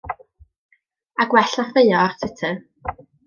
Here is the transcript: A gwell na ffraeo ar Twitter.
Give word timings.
A 1.21 1.25
gwell 1.33 1.51
na 1.57 1.67
ffraeo 1.69 2.01
ar 2.05 2.17
Twitter. 2.21 2.57